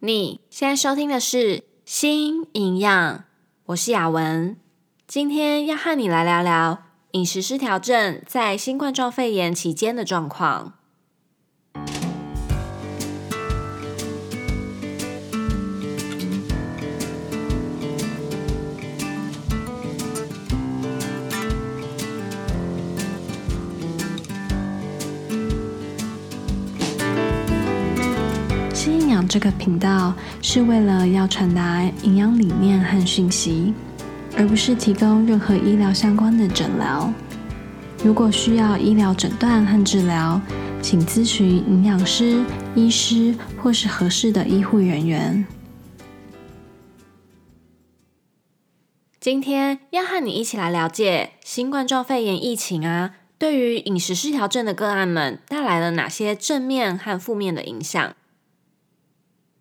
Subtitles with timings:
[0.00, 3.18] 你现在收听的是《新营养》，
[3.64, 4.56] 我是雅文，
[5.08, 10.77] 今天要和你来聊聊饮食失调症在新冠状肺炎期间的状况。
[29.28, 33.74] 这个频道是为了要传达营养理念和讯息，
[34.38, 37.12] 而不是提供任何医疗相关的诊疗。
[38.02, 40.40] 如果需要医疗诊断和治疗，
[40.80, 42.42] 请咨询营养师、
[42.74, 45.46] 医师或是合适的医护人员。
[49.20, 58.14] 今天要和你一起来了解新冠状肺炎疫情啊，对于饮食失调症的个案们带来了哪些正面和负面的影响。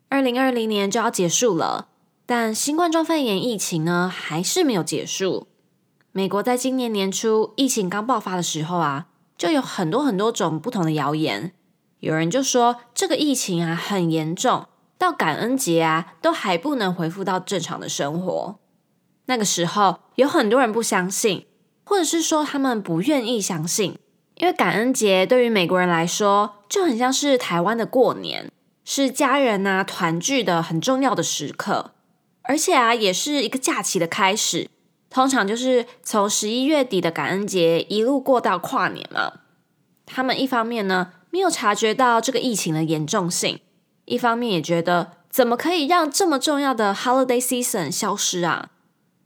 [0.10, 1.90] 二零二零年就要结束了，
[2.26, 5.48] 但新冠状肺炎疫情呢，还是没有结束。
[6.14, 11.54] 美国在今年年初疫情刚爆发的时候啊，就有很多很多种不同的谣言。
[12.00, 14.68] 有人就说这个疫情啊很严重，
[14.98, 18.60] 到感恩节啊都还不能恢复到正常的生活。
[19.26, 21.46] 那个时候有很多人不相信，
[21.84, 24.00] 或者是说他们不愿意相信，
[24.36, 28.50] 因为感恩节对于美国人来说就很像是台湾的过年。
[28.90, 31.92] 是家人呐、团聚的很重要的时刻，
[32.44, 34.70] 而且啊，也是一个假期的开始。
[35.10, 39.42] 通常就是从十一月底的感恩节一路过到跨年嘛。
[40.06, 43.60] 他们一方面呢没有察觉到这个疫情的严重性，
[44.06, 48.70] 一方面也觉得怎么可以让这么重要的 holiday season 消失啊？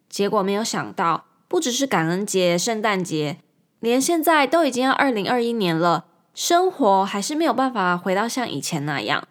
[0.10, 3.38] 结果没有想到，不只是感恩节、圣诞节，
[3.80, 9.28] 连现在都已经要二零二一年了，生活还是没有办法回到像以前那样。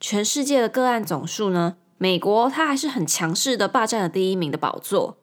[0.00, 5.18] 全世界的个案总数呢，美国它还是很强势的霸占了第一名的宝座。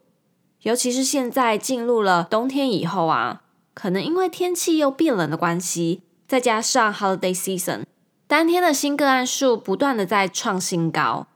[0.62, 3.42] 尤其是现在进入了冬天以后啊，
[3.74, 7.84] 可能因为天气又变冷的关系，再加上 holiday season，
[8.28, 11.28] 当天的新个案数不断的在创新高。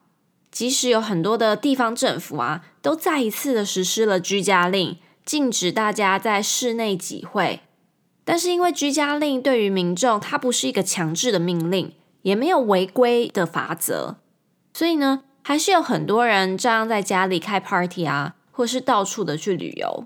[0.51, 7.61] 即使有很多的地方政府啊，都再一次的实施了居家令，禁止大家在室内集会。
[8.23, 11.93] 但是因为居家令对于民众，它不是一个强制的命令。
[12.21, 14.17] 也没有违规的法则，
[14.73, 20.05] 所以呢，还是有很多人照样在家里开 party 啊，或是到处的去旅游。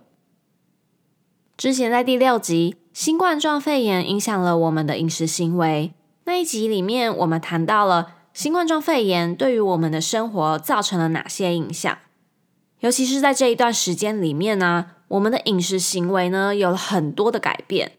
[1.58, 5.92] 之前在第六集《新冠状肺炎影响了我们的饮食行为》
[6.26, 11.98] 那一集里面，我们谈到了新冠状肺炎对于我们的生活造成了哪些影响，
[12.80, 17.94] 尤其是在这一段时间里面呢，我们的饮食行为呢有了很多的改变。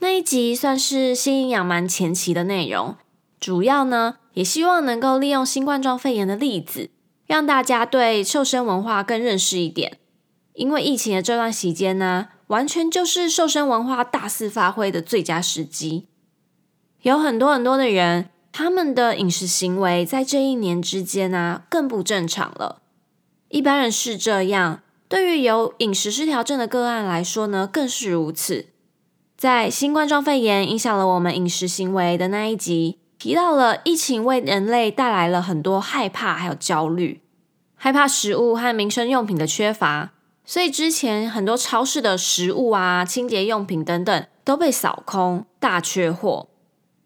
[0.00, 2.96] 那一集算是新营养蛮前期的内容。
[3.42, 6.90] 主要呢，也希望能够利用新冠状肺炎的例子，
[7.26, 9.98] 让大家对瘦身文化更认识一点。
[10.52, 16.06] 因为疫情的这段时间呢，完全就是瘦身文化大肆发挥的最佳时机。
[17.00, 22.82] 有很多很多的人，他们的饮食行为在这一年之间呢，更不正常了。
[23.48, 28.66] 一般人是这样，对于有饮食失调症的个案来说呢，更是如此。
[29.36, 32.98] 在新冠状肺炎影响了我们饮食行为的那一集。
[33.22, 37.22] 提到了疫情为人类带来了很多害怕，还有焦虑，
[37.76, 40.10] 害怕食物和民生用品的缺乏，
[40.44, 46.48] 所以之前很多超市的食物啊、清洁用品等等都被扫空，大缺货。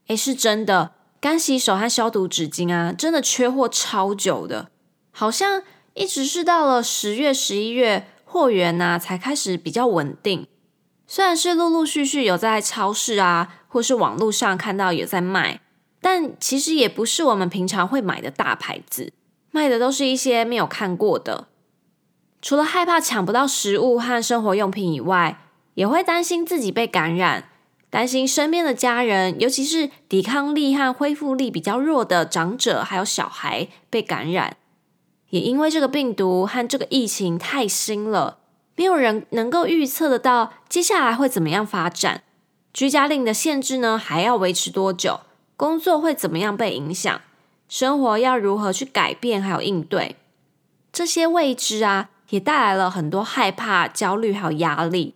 [0.07, 4.71] 诶，是真的，干洗手和消毒纸巾啊，真的缺货超久的，
[5.11, 5.63] 好像
[5.93, 10.47] 一直是到了十月、十一月货源呐才开始比较稳定。
[11.07, 15.61] 虽然是陆陆续续有在超市啊，或是网络上看到有在卖。
[16.09, 19.13] 但其实也不是我们平常会买的大牌子，
[19.51, 21.49] 卖的都是一些没有看过的。
[22.41, 25.41] 除了害怕抢不到食物和生活用品以外，
[25.75, 27.49] 也会担心自己被感染，
[27.91, 34.57] 担心身边的家人，尤其是抵抗力和恢复力比较弱的长者还有小孩被感染。
[35.31, 38.39] 也因为这个病毒和这个疫情太新了，
[38.77, 42.23] 没有人能够预测得到接下来会怎么样发展。
[42.73, 45.23] 居家令的限制呢，还要维持多久？
[45.57, 47.21] 工作会怎么样被影响？
[47.69, 50.17] 生活要如何去改变，还有应对
[50.93, 55.15] 这些未知啊，也带来了很多害怕、焦虑还有压力。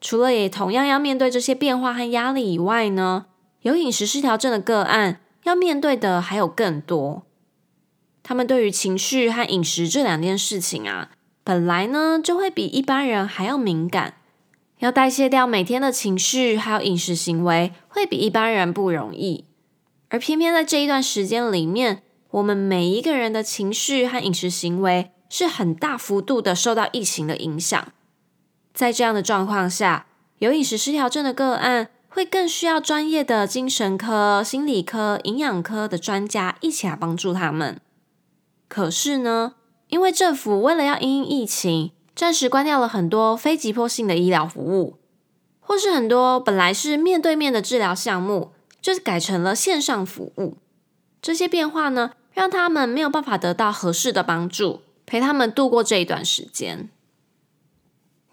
[0.00, 3.26] 除了也同样要面对这些变化和压力以外呢，
[3.62, 7.24] 有饮食失调症的个案要面对的还有更多。
[8.22, 11.10] 他们对于情绪和饮食这两件事情啊，
[11.42, 14.17] 本来呢就会比一般人还要敏感。
[14.78, 19.44] 要代谢掉每天的情绪，还有饮食行为，会比一般人不容易。
[20.08, 27.92] 而偏偏在这一段时间里面，我们每一个人的情绪和饮食行为是很大幅度的受到疫情的影响。
[28.72, 30.06] 在这样的状况下，
[30.38, 37.80] 有饮食失调症的个案会更需要专业的精神科、心理科、营养科的专家一起来帮助他们。
[38.68, 39.54] 可是呢，
[39.88, 44.98] 因为政府为了要因应疫情，暂时关掉了很多非急迫性的医疗服务，
[45.60, 48.50] 或是很多本来是面对面的治疗项目，
[48.82, 50.56] 就改成了线上服务。
[51.22, 56.90] 这些变化呢，让他们没有办法得到合适的帮助，陪他们度过这一段时间。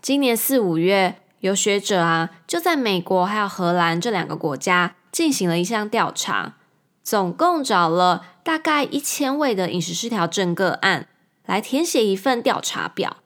[0.01, 6.55] 今年四五月，有学者啊，就在美国还有荷兰这两个国家进行了一项调查，
[7.03, 11.07] 总共找了大概一千位的饮食失调症个案
[11.45, 13.17] 来填写一份调查表。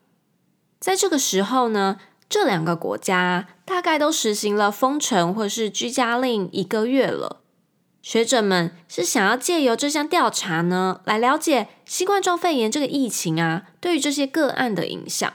[0.80, 1.98] 在这个时候呢，
[2.30, 7.42] 这两个国家大概都实行了封城或是居家令一个月了。
[8.02, 15.32] 学者们是想要借由这项调查呢，来了解新冠状肺炎这个疫情啊，对于这些个案的影响。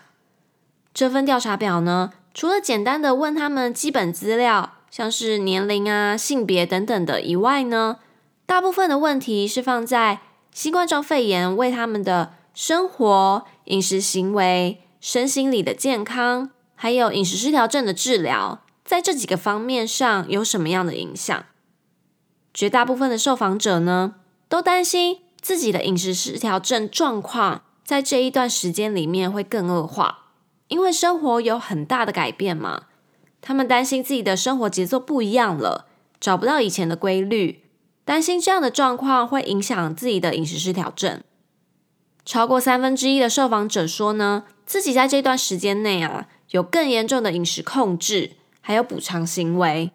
[0.95, 7.99] 这份调查表呢，除了简单的问他们基本资料，像是年龄啊、性别等等的以外呢，
[8.47, 10.21] 大部分的问题是放在
[10.53, 21.45] 新冠状肺炎为他们的生活、饮食行为、身心理的健康，还有饮食失调症的治疗，在这几个方面上有什么样的影响？
[22.55, 24.15] 绝大部分的受访者呢，
[24.49, 30.31] 都担心自己的饮食失调症状况在这一段时间里面会更恶化，
[30.69, 32.85] 因为生活有很大的改变嘛。
[33.43, 35.87] 他们担心自己的生活节奏不一样了，
[36.19, 37.65] 找不到以前的规律，
[38.07, 41.23] 担心这样的状况会影响自己的饮食失调症。
[42.25, 49.91] 超过三分之一的受访者说呢，自己在这段时间内啊，有更严重的饮食控制，还有补偿行为。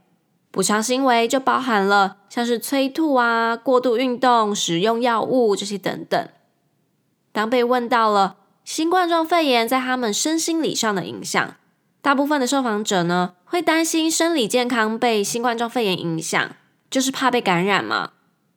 [0.51, 6.29] 补偿行为就包含了像是催吐啊、过度运动、使用药物这些等等。
[7.31, 11.55] 当被问到了新冠状肺炎在他们身心理上的影响，
[12.01, 16.55] 大部分的受访者呢，会担心生理健康被新冠状肺炎影响，
[16.89, 18.13] 就是怕被感染嘛。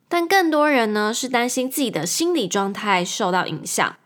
[0.08, 3.96] 但更多人呢，是担心自己的心理状态受到影响。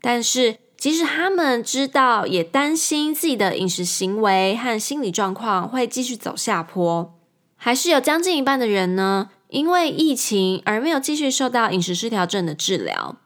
[0.00, 7.18] 但是，即使他们知道，也担心自己的饮食行为和心理状况会继续走下坡，
[7.56, 13.16] 还是有将近一半的人呢，因为疫情而没有继续受到饮食失调症的治疗。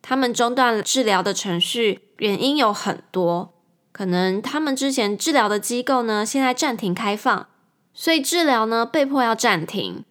[0.00, 3.52] 他们中断治疗的程序，原因有很多，
[3.92, 7.46] 可能他们之前治疗的机构呢，现在暂停开放，
[7.92, 10.02] 所以治疗呢被迫要暂停，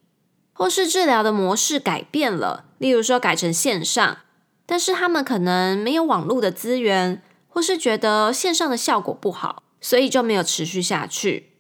[0.54, 4.20] 或是治疗的模式改变了，例如说改成线上。
[4.66, 11.52] 但是他们可能没有网络的资源，或是觉得线上的效果不好，所以就没有持续下去。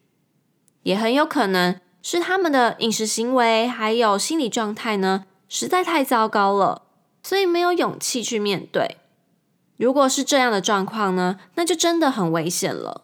[0.83, 6.83] 也很有可能是他们的饮食行为还有心理状态呢，实在太糟糕了，
[7.23, 8.97] 所以没有勇气去面对。
[9.77, 13.03] 如果是这样的状况呢，那就真的很危险了。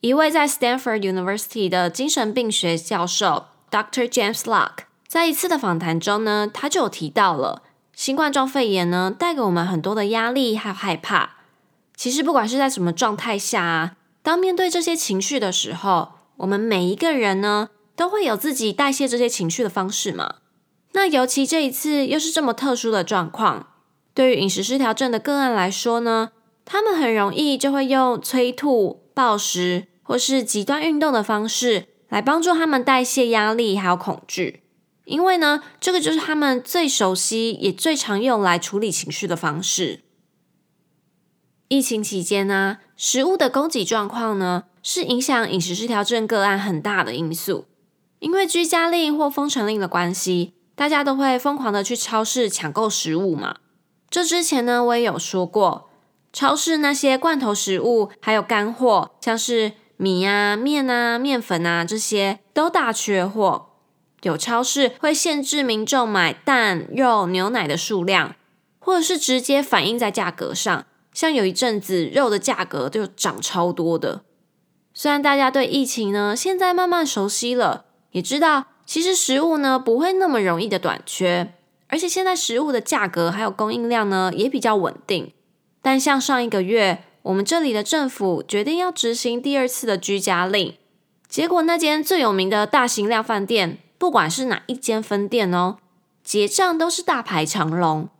[0.00, 4.06] 一位在 Stanford University 的精神病学教授 Dr.
[4.06, 7.62] James Lock 在一次的访谈中呢，他就有提到了。
[7.94, 11.36] 新冠状肺炎呢，带给我们很多的压力还有害怕。
[11.96, 20.36] 其实不管是在什么状态下啊，当面对这些情绪的时候，我们每一个人呢，都会有自己代谢这些情绪的方式嘛。
[20.92, 23.68] 那尤其这一次又是这么特殊的状况，
[24.12, 26.30] 对于饮食失调症的个案来说呢，
[26.64, 34.63] 他们很容易就会用催吐、暴食或是极端运动的方式来帮助他们代谢压力还有恐惧。
[35.04, 40.00] 因为呢，这个就是他们最熟悉也最常用来处理情绪的方式。
[41.68, 47.66] 疫情期间呢，食物的供给状况呢，是影响饮食失调症个案很大的因素。
[48.20, 53.56] 因为居家令或封城令的关系，大家都会疯狂的去超市抢购食物嘛。
[54.08, 55.90] 这之前呢，我也有说过，
[56.32, 63.73] 超市那些罐头食物还有干货，像是米啊、面啊、面粉啊这些，都大缺货。
[64.24, 68.34] 有超市会限制民众买蛋、肉、牛奶的数量，
[68.78, 70.84] 或者是直接反映在价格上。
[71.12, 74.22] 像有一阵子肉的价格就涨超多的。
[74.92, 81.54] 虽然大家对疫情呢现在慢慢熟悉了，也知道其实食物呢不会那么容易的短缺，
[81.86, 85.32] 而且现在食物的价格还有供应量呢也比较稳定。
[85.80, 90.74] 但像上一个月，我们这里的政府决定要执行第二次的居家令，
[91.28, 93.78] 结果那间最有名的大型量饭店。
[94.04, 95.78] 不管是哪一间分店哦，
[96.22, 98.10] 结账都是大排长龙。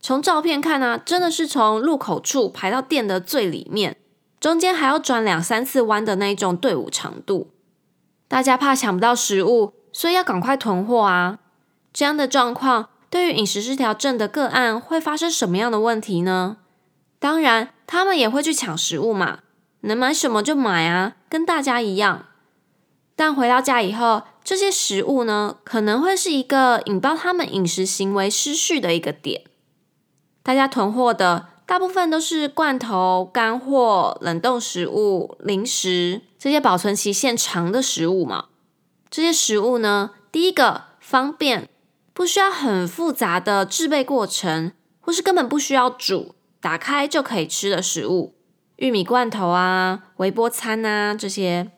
[0.00, 3.98] 从照片看啊，真的是从入口处排到店的最里面，
[4.40, 7.50] 中间还要转两三次弯的那种队伍长度。
[8.26, 11.40] 大家怕抢不到食物，所以要赶快囤货啊。
[11.92, 16.56] 这样的状况对于饮食失调症的个案会发生什么样的问题呢？
[17.18, 19.40] 当然，他们也会去抢食物嘛，
[19.82, 22.24] 能买什么就买啊，跟大家一样。
[23.14, 29.42] 但回到家以后，这些食物呢，可能会是一个引爆他们饮食行为失序的一个点。
[30.42, 38.46] 大家囤货的大部分都是罐头、干货、冷冻食物、零食，这些保存期限长的食物嘛。
[39.10, 41.68] 这些食物呢，第一个方便，
[42.14, 48.32] 不需要很复杂的制备过程，或是根本不需要煮，打开就可以吃的食物，
[48.76, 51.70] 玉米罐头啊、微波餐啊这些。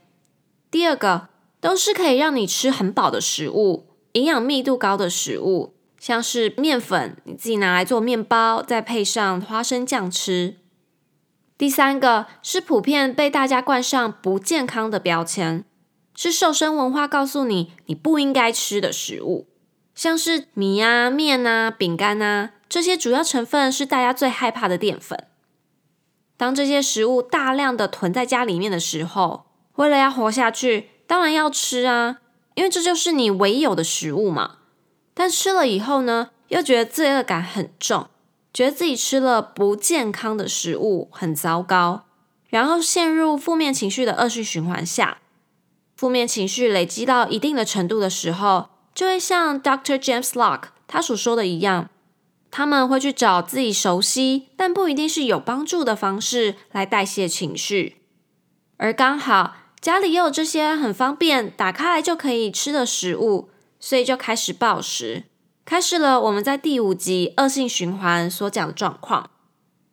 [0.70, 1.29] 第二个
[1.60, 10.56] 都是可以让你吃很饱的食物，营养密度高的食物，像是面粉，你自己拿来做面包，再配上花生酱吃。
[11.58, 15.64] 第三个是普遍被大家冠上不健康的标签，
[16.14, 19.46] 是瘦身文化告诉你你不应该吃的食物，
[19.94, 25.26] 像是米啊、面啊、饼干啊，这些主要成分是大家最害怕的淀粉。
[26.38, 32.18] 当这些食物大量的囤在家里面的时候，为了要活下去，当然要吃啊，
[32.54, 34.58] 因为这就是你唯有的食物嘛。
[35.12, 38.06] 但吃了以后呢，又觉得罪恶感很重，
[38.54, 42.04] 觉得自己吃了不健康的食物，很糟糕，
[42.46, 45.18] 然后陷入负面情绪的恶性循环下。
[45.96, 49.98] 负面情绪累积到一定的程度的时候，就会像 Dr.
[49.98, 51.90] James Locke 他所说的一样，
[52.52, 57.96] 他们会去找自己熟悉但不一定是有帮助的方式来代谢情绪，
[58.76, 59.56] 而刚好。
[59.80, 65.24] 家里也有这些很方便，打开来就可以吃的食物，所以就开始暴食，
[65.64, 69.30] 开始了我们在第五集恶性循环所讲的状况。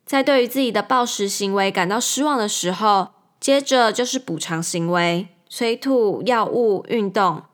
[0.04, 3.08] 在对于自己的暴食行为感到失望的时候，
[3.40, 7.44] 接着就是补偿行为，催吐、药物、运动。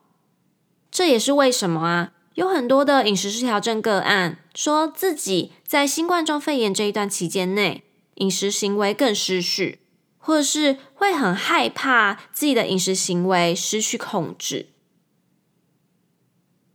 [0.90, 7.84] 这也是为什么啊，有很多的饮食失调症个案说自己在新冠状肺炎这一段期间内，
[8.16, 9.80] 饮食行为更失序。
[10.26, 14.71] 或者是会很害怕自己的饮食行为失去控制，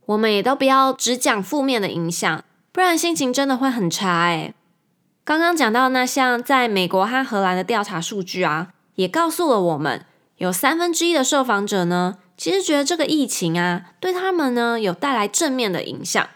[0.06, 4.54] 我们也都不要只讲负面的影响，不然心情真的会很差诶。
[5.24, 16.28] 刚刚讲到那项在美国和荷兰的调查数据啊，也告诉了我们，有三分之一的受访者呢，其实觉得这个疫情啊，对他们呢有带来正面的影响，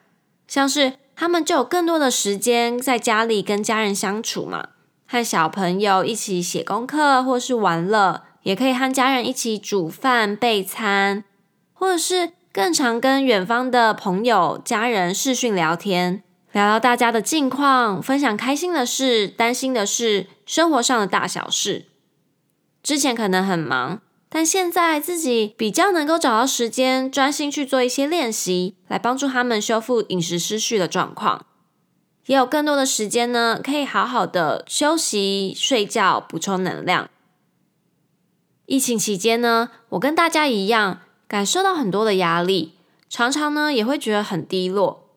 [0.49, 4.71] 像是他们就有更多的时间在家里跟家人相处嘛。
[5.06, 11.25] 和小朋友一起写功课，或是玩乐，也可以和家人一起煮饭备餐，
[11.73, 21.87] 或者是更常跟远方的朋友、家人视讯聊天，聊聊大家的近况，分享开心的事、担心的事、生活上的大小事。
[22.82, 31.46] 之前可能很忙，但现在自己比较能够找到时间，专心去做一些练习，来帮助他们修复饮食失序的状况。
[32.26, 37.10] 也有更多的时间呢，可以好好的休息、睡觉，补充能量。
[38.66, 42.74] 疫情期间呢，我跟大家一样，感受到很多的压力，
[43.10, 45.10] 常常呢也会觉得很低落。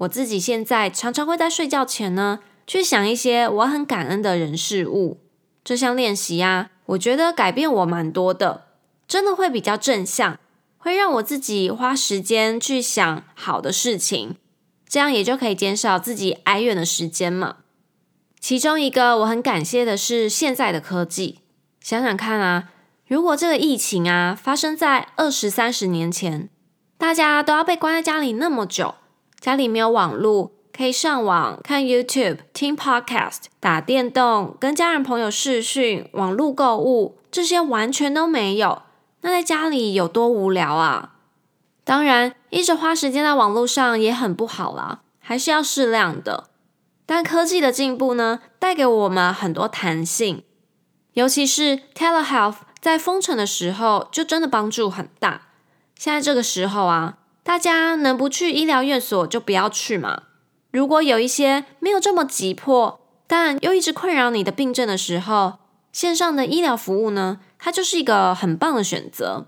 [0.00, 5.20] 我自己现在常常会在睡觉前呢，去想一些我很感恩的人事物。
[5.64, 8.66] 这项练习啊，我觉得改变我蛮多的，
[9.08, 10.38] 真的会比较正向，
[10.76, 14.36] 会让我自己花时间去想好的事情。
[14.88, 17.56] 这样也就可以减少自己哀怨的时间嘛。
[18.38, 21.40] 其中一个我很感谢的是现在的科技。
[21.80, 22.70] 想想看啊，
[23.06, 26.48] 如果这个疫情啊发生在二十三十年前，
[26.98, 28.94] 大家都要被关在家里那么久，
[29.40, 38.82] 家里没有网络，可以上网看 YouTube、听 Podcast、打电动、跟家人朋友视讯、网络购物，这些完全都没有。
[39.22, 41.15] 那在家里有多无聊啊！
[41.86, 46.48] 当然，一直花时间在网络上也很不好啦，还是要适量的。
[47.06, 50.42] 但科技的进步呢，带给我们很多弹性，
[51.12, 55.42] 尤其是 telehealth 在封城的时候，就真的帮助很大。
[55.96, 60.24] 现在这个时候啊，大家能不去医疗院所就不要去嘛。
[60.72, 65.60] 如果有一些没有这么急迫，但又一直困扰你的病症的时候，
[65.92, 69.46] 线上的医疗服务呢，它就是一个很棒的选择。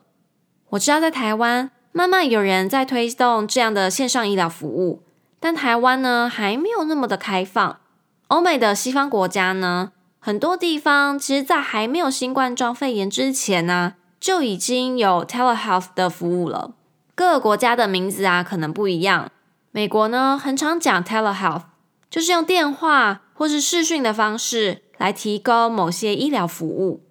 [0.68, 1.72] 我知道在台湾。
[1.92, 5.02] 慢慢有人在推动这样的线上医疗服务，
[5.40, 7.80] 但台湾呢，还没有那么的开放。
[8.28, 16.74] 欧美的西方国家呢，很多地方其实在还没有新冠状肺炎之前呢，就已经有 telehealth 的服务了。
[17.14, 19.32] 各个国家的名字啊可能不一样。
[19.72, 21.62] 美国呢，很常讲 telehealth，
[22.10, 27.02] 就是用电话或是视讯的方式来提供某些医疗服务。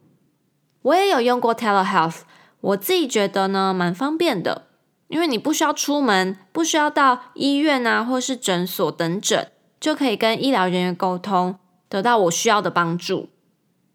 [0.83, 2.19] 我也有用过 telehealth，
[2.61, 4.66] 我自己觉得呢蛮方便的。
[5.07, 13.29] 因为你不需要出门，不需要到医院啊，或是诊所等诊，就可以跟医疗人员沟通，得到我需要的帮助。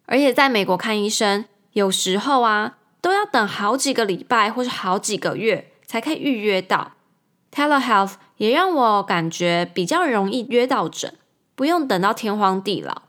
[0.06, 6.92] 而且在美国看医生，有时候啊，都要等好几个礼拜或是好几个月才可以预约到。
[7.54, 11.14] Telehealth 也让我感觉比较容易约到诊，
[11.54, 13.02] 不用等到天荒地老。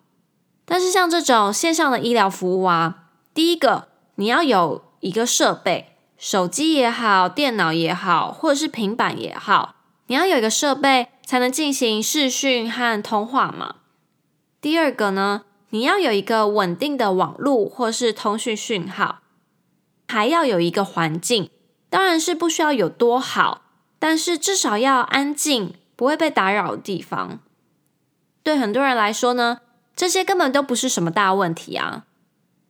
[0.66, 5.93] 但是像这种线上的医疗服务啊，第一个你要有一个设备，
[6.26, 9.76] 手机也好，电脑也好，或者是平板也好，
[10.08, 13.76] 你要有一个设备才能进行视讯和通话嘛。
[14.62, 19.20] 第二个呢，你要有一个稳定的网络或是通讯讯号，
[20.08, 21.50] 还要有一个环境，
[21.90, 23.64] 当然是不需要有多好，
[24.00, 27.40] 但是至少要安静，不会被打扰的地方。
[28.42, 29.60] 对很多人来说呢，
[29.94, 32.06] 这些根本都不是什么大问题啊。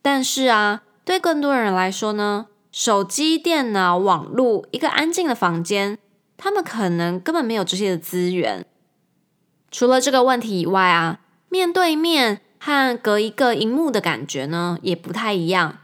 [0.01, 5.97] 但是啊，对更多人来说呢，手机、电脑、网络，一个安静的房间，
[6.35, 8.65] 他们可能根本没有这些的资源。
[9.71, 12.41] 除了这个问题以外啊，面对面。
[12.65, 15.79] 和隔一个荧幕的感觉呢，也不太一样。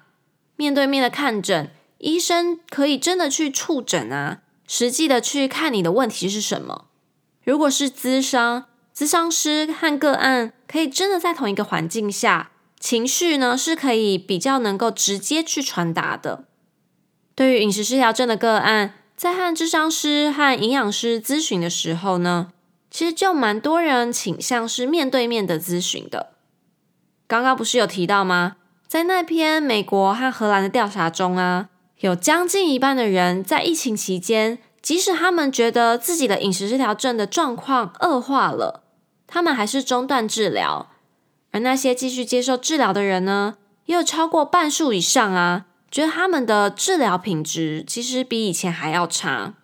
[0.56, 6.86] 面对面的看诊，医生可以真的去触诊啊，实际的去看你的问题是什么。
[7.44, 16.46] 如果是咨商，咨商师和个案可以真的在同一个环境下，情绪呢是可以比较能够直接去传达的。
[17.40, 22.52] 对于饮食失调症的个案，在和智商师和营养师咨询的时候呢，
[22.92, 26.34] 其实就蛮多人倾向是面对面的咨询的。
[27.28, 28.58] 刚刚不是有提到吗？
[28.90, 31.70] 在那篇美国和荷兰的调查中啊，
[32.02, 38.84] 有将近一半的人在疫情期间，即使他们觉得自己的饮食失调症的状况恶化了，
[39.26, 40.90] 他们还是中断治疗。
[41.52, 43.56] 而那些继续接受治疗的人呢，
[43.86, 49.56] 也有超过半数以上啊，觉得他们的治疗品质其实比以前还要差。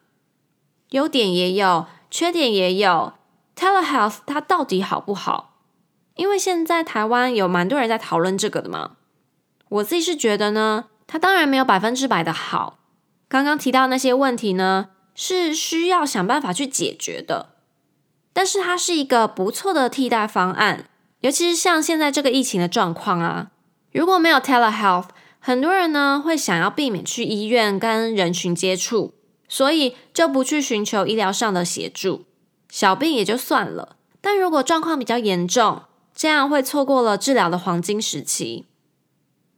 [0.89, 3.13] 优点也有，缺点也有。
[3.55, 5.59] Telehealth 它到底好不好？
[6.15, 8.91] 因为现在台湾有蛮多人在讨论这个的嘛，
[9.69, 12.79] 我自己是觉得呢，它当然没有百分之百的好。
[13.27, 17.49] 刚刚提到那些问题呢，是需要想办法去解决的，
[18.31, 20.89] 但是它是一个不错的替代方案。
[21.21, 23.51] 尤其是像现在这个疫情的状况啊，
[23.91, 25.07] 如果没有 telehealth，
[25.47, 29.13] 很多人呢会想要避免去医院跟人群接触，
[29.47, 32.25] 所以就不去寻求医疗上的协助，
[32.67, 33.95] 小病也就算了。
[34.21, 35.83] 但如果状况比较严重，
[36.15, 38.65] 这样会错过了治疗的黄金时期。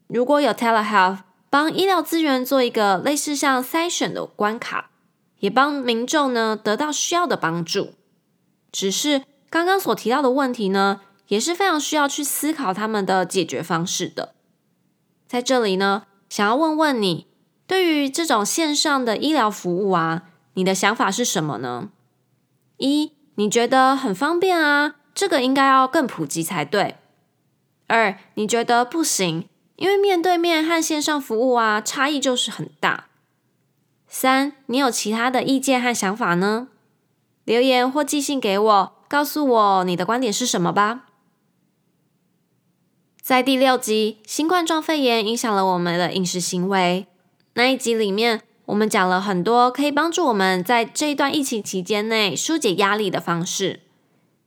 [0.07, 1.19] 如果有 telehealth
[1.49, 4.89] 帮医疗资源做一个类似像筛选的关卡，
[5.39, 7.93] 也帮民众呢得到需要的帮助。
[8.73, 14.33] 只是刚刚所提到的问题呢，也是非常需要去思考他们的解决方式的。
[15.27, 17.27] 在这里呢，想要问问你，
[17.67, 21.89] 对于这种线上的医疗服务啊，你的想法是什么呢？
[22.77, 24.95] 一，你觉得很方便啊？
[25.13, 26.95] 这个应该要更普及才对。
[27.87, 33.05] 二，你觉得不行，因为面对面和线上服务啊，差异就是很大。
[34.07, 36.69] 三，你有其他的意见和想法呢？
[37.43, 41.06] 留言或寄信给我，告诉我你的观点是什么吧。
[43.27, 47.07] 在第六集，新冠状肺炎影响了我们的饮食行为。
[47.55, 53.81] 那一集里面，我们讲了很多可以帮助我们在这一段疫情期间内纾解压力的方式。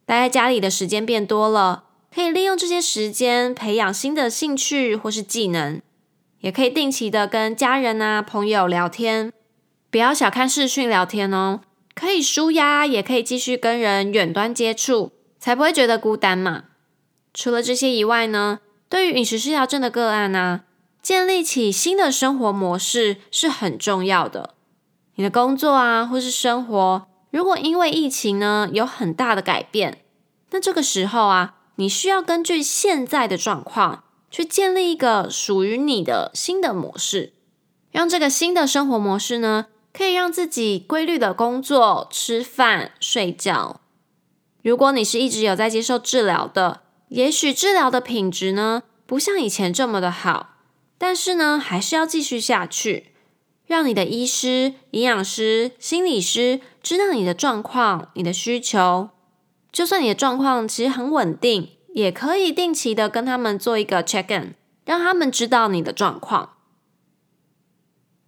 [0.07, 5.83] 待在家里的时间变多了，可以利用这些时间培养新的兴趣或是技能，
[6.41, 9.31] 也可以定期的跟家人啊、朋友聊天。
[9.91, 11.61] 不要小看视讯聊天哦，
[11.95, 16.65] 可以舒压，也可以继续跟人远端接触，才不会觉得孤单嘛。
[17.35, 18.61] 除了这些以外呢，
[18.91, 20.63] 对于饮食失调症的个案呢，
[21.01, 24.55] 建立起新的生活模式是很重要的。
[25.15, 27.07] 你的工作啊，或是生活。
[27.31, 30.03] 如果因为疫情呢，有很大的改变，
[30.51, 37.33] 那这个时候啊，你需要根据现在的状况去建立一个属于你的新的模式，
[37.93, 43.81] 让这个新的生活模式呢，可以让自己规律的工作、吃饭、睡觉。
[44.63, 50.55] 如果你是一直有在接受治疗的，也许治疗的品质呢，不像以前这么的好，
[50.97, 53.09] 但是呢，还是要继续下去。
[53.67, 59.11] 让你的医师、营养师、心理师知道你的状况、你的需求。
[59.73, 66.55] 就算你的状况其实很稳定，也可以定期的跟他们做一个 check in，让他们知道你的状况。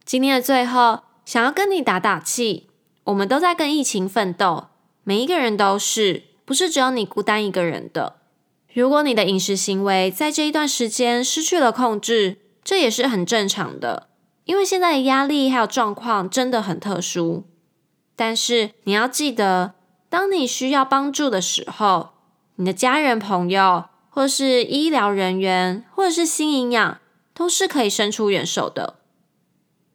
[0.05, 2.69] 今天的最后，想要跟你打打气，
[3.05, 4.69] 我们都在跟疫情奋斗，
[5.05, 8.22] 每一个人都是，不是只有你孤单一个人的。
[8.75, 14.09] 如果你的饮食行为在这一段时间失去了控制，这也是很正常的。
[14.45, 17.45] 因为现在的压力还有状况真的很特殊，
[18.17, 19.75] 但是你要记得，
[20.09, 22.11] 当你需要帮助的时候，
[22.57, 26.99] 你的家人、朋友，或是医疗人员，或者是新营养，
[27.35, 28.97] 都是可以伸出援手的。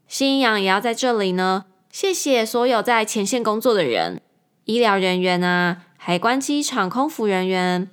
[0.08, 4.22] 新营养也要在这里呢，谢谢所有在前线工作的人，
[4.66, 7.90] 医疗人员啊，海关、机场、空服人员，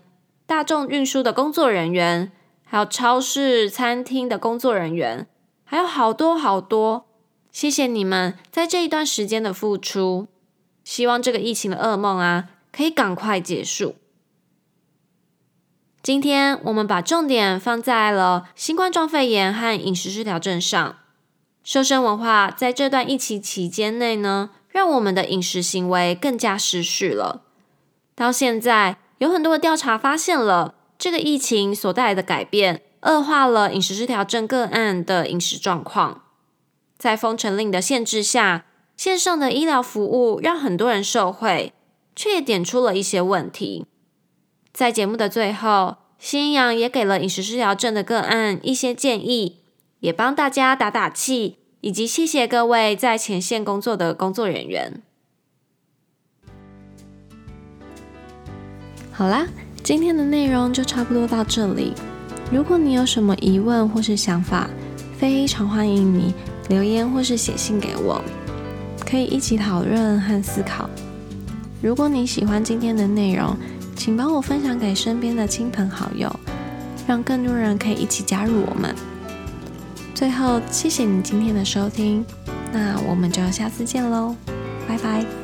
[0.46, 2.30] 大众运输的工作人员，
[2.64, 5.26] 还有超市、餐厅的工作人员，
[5.64, 7.06] 还有好多好多，
[7.50, 10.28] 谢谢你们在这一段时间的付出。
[10.84, 13.96] 希望这个疫情的噩梦啊，可以赶快结束。
[16.02, 20.98] 今天我们把重点放在了新冠状肺炎和饮食失调症上。
[21.62, 27.44] 瘦身文化在这段疫情期间内呢，让我们的饮食行为更加失序了。
[28.14, 36.24] 到现在，有很多的调查发现了这个疫情所带来的改变，恶化了饮食失调症个案的饮食状况。
[36.98, 38.66] 在封城令的限制下，
[38.98, 41.72] 线上的医疗服务让很多人受惠，
[42.14, 43.86] 却也点出了一些问题。
[44.74, 49.60] 在节目的最后，新阳也给了饮食失调症的个案一些建议。
[50.00, 55.00] 也帮大家打打气，以及谢谢各位在前线工作的工作人员。
[59.16, 59.46] 好啦，
[59.84, 61.94] 今天的内容就差不多到这里。
[62.50, 64.68] 如果你有什么疑问或是想法，
[65.16, 66.34] 非常欢迎你
[66.68, 68.20] 留言或是写信给我，
[69.08, 70.90] 可以一起讨论和思考。
[71.80, 73.56] 如果你喜欢今天的内容，
[73.94, 76.28] 请帮我分享给身边的亲朋好友，
[77.06, 78.92] 让更多人可以一起加入我们。
[80.12, 82.24] 最后，谢谢你今天的收听，
[82.72, 84.34] 那我们就下次见喽，
[84.88, 85.43] 拜拜。